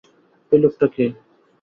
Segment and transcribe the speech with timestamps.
[0.51, 1.05] এই লোকটা কে?